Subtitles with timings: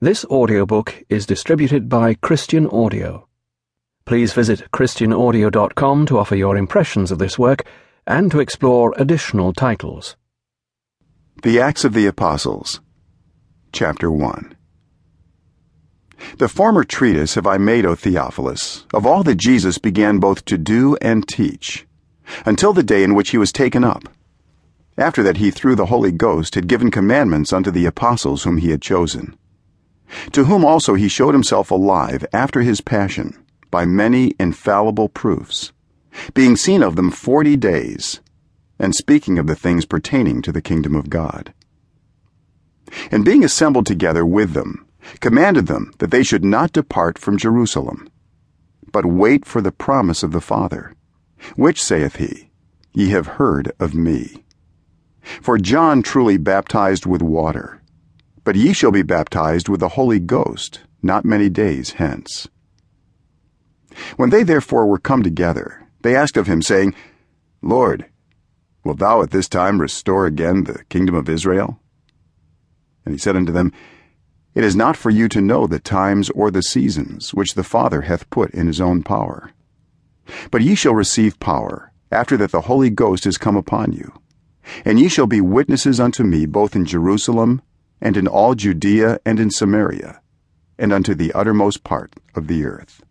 [0.00, 3.26] This audiobook is distributed by Christian Audio.
[4.04, 7.66] Please visit christianaudio.com to offer your impressions of this work
[8.06, 10.16] and to explore additional titles.
[11.42, 12.80] The Acts of the Apostles,
[13.72, 14.56] Chapter 1.
[16.36, 20.56] The former treatise have I made, O Theophilus, of all that Jesus began both to
[20.56, 21.88] do and teach,
[22.46, 24.08] until the day in which he was taken up.
[24.96, 28.70] After that, he, through the Holy Ghost, had given commandments unto the apostles whom he
[28.70, 29.36] had chosen,
[30.32, 33.36] to whom also he showed himself alive after his passion
[33.70, 35.72] by many infallible proofs,
[36.34, 38.20] being seen of them forty days,
[38.78, 41.52] and speaking of the things pertaining to the kingdom of God.
[43.10, 44.86] And being assembled together with them,
[45.20, 48.08] commanded them that they should not depart from Jerusalem,
[48.92, 50.94] but wait for the promise of the Father,
[51.56, 52.50] which, saith he,
[52.92, 54.44] ye have heard of me.
[55.42, 57.82] For John truly baptized with water,
[58.48, 62.48] but ye shall be baptized with the Holy Ghost not many days hence.
[64.16, 66.94] When they therefore were come together, they asked of him, saying,
[67.60, 68.06] Lord,
[68.84, 71.78] wilt thou at this time restore again the kingdom of Israel?
[73.04, 73.70] And he said unto them,
[74.54, 78.00] It is not for you to know the times or the seasons which the Father
[78.00, 79.50] hath put in his own power.
[80.50, 84.10] But ye shall receive power, after that the Holy Ghost is come upon you.
[84.86, 87.60] And ye shall be witnesses unto me both in Jerusalem,
[88.00, 90.20] and in all Judea and in Samaria,
[90.78, 93.02] and unto the uttermost part of the earth.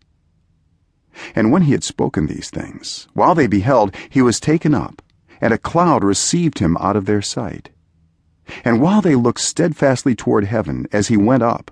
[1.34, 5.02] And when he had spoken these things, while they beheld, he was taken up,
[5.40, 7.70] and a cloud received him out of their sight.
[8.64, 11.70] And while they looked steadfastly toward heaven as he went up,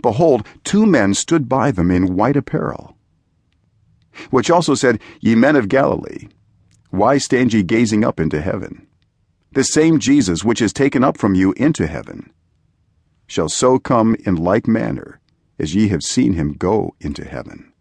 [0.00, 2.96] behold, two men stood by them in white apparel,
[4.30, 6.28] which also said, Ye men of Galilee,
[6.90, 8.86] why stand ye gazing up into heaven?
[9.52, 12.30] The same Jesus which is taken up from you into heaven
[13.32, 15.18] shall so come in like manner
[15.58, 17.72] as ye have seen him go into heaven.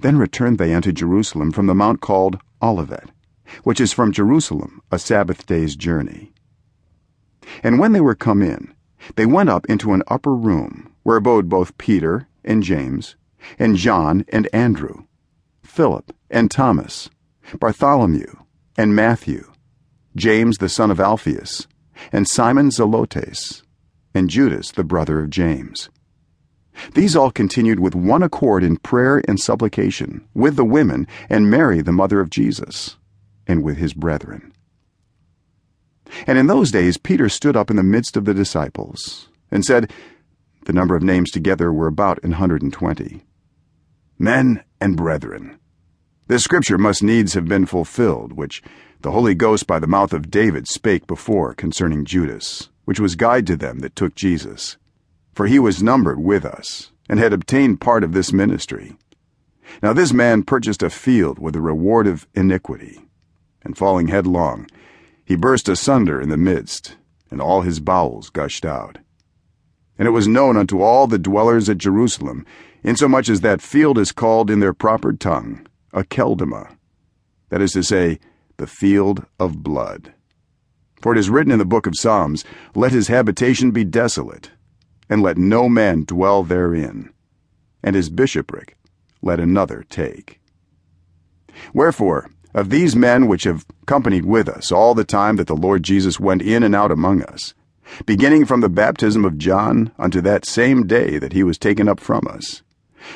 [0.00, 3.10] Then returned they unto Jerusalem from the mount called Olivet,
[3.64, 6.32] which is from Jerusalem a Sabbath day's journey.
[7.62, 8.72] And when they were come in,
[9.16, 13.16] they went up into an upper room, where abode both Peter and James,
[13.58, 15.04] and John and Andrew,
[15.62, 17.10] Philip and Thomas,
[17.60, 18.36] Bartholomew
[18.74, 19.52] and Matthew,
[20.16, 21.66] James the son of Alphaeus,
[22.10, 23.62] and Simon Zelotes,
[24.14, 25.88] and Judas the brother of James.
[26.94, 31.82] These all continued with one accord in prayer and supplication, with the women, and Mary
[31.82, 32.96] the mother of Jesus,
[33.46, 34.52] and with his brethren.
[36.26, 39.92] And in those days Peter stood up in the midst of the disciples, and said,
[40.64, 43.22] The number of names together were about an hundred and twenty.
[44.18, 45.58] Men and brethren,
[46.28, 48.62] the scripture must needs have been fulfilled, which
[49.00, 53.46] the Holy Ghost by the mouth of David spake before concerning Judas, which was guide
[53.46, 54.76] to them that took Jesus.
[55.34, 58.96] For he was numbered with us, and had obtained part of this ministry.
[59.82, 63.00] Now this man purchased a field with a reward of iniquity,
[63.62, 64.66] and falling headlong,
[65.24, 66.96] he burst asunder in the midst,
[67.30, 68.98] and all his bowels gushed out.
[69.98, 72.44] And it was known unto all the dwellers at Jerusalem,
[72.82, 76.76] insomuch as that field is called in their proper tongue Aceldama,
[77.50, 78.18] that is to say,
[78.56, 80.14] the field of blood.
[81.02, 82.44] For it is written in the book of Psalms,
[82.76, 84.52] Let his habitation be desolate,
[85.10, 87.10] and let no man dwell therein,
[87.82, 88.76] and his bishopric
[89.20, 90.40] let another take.
[91.74, 95.82] Wherefore, of these men which have companied with us all the time that the Lord
[95.82, 97.54] Jesus went in and out among us,
[98.06, 101.98] beginning from the baptism of John unto that same day that he was taken up
[101.98, 102.62] from us,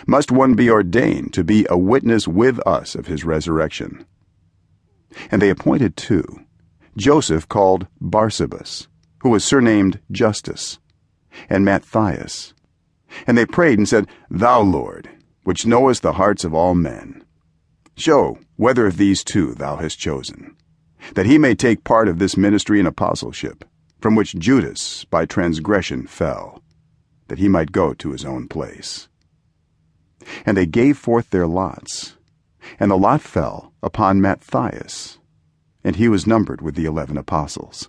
[0.08, 4.04] must one be ordained to be a witness with us of his resurrection.
[5.30, 6.46] And they appointed two
[6.97, 8.89] Joseph called Barsabas,
[9.21, 10.79] who was surnamed Justus,
[11.49, 12.55] and Matthias.
[13.27, 15.11] And they prayed and said, Thou, Lord,
[15.45, 17.25] which knowest the hearts of all men,
[17.97, 20.57] show whether of these two thou hast chosen,
[21.15, 23.65] that he may take part of this ministry and apostleship,
[24.01, 26.63] from which Judas by transgression fell,
[27.28, 29.09] that he might go to his own place.
[30.45, 32.16] And they gave forth their lots,
[32.81, 35.19] and the lot fell upon Matthias,
[35.86, 37.88] and he was numbered with the eleven apostles.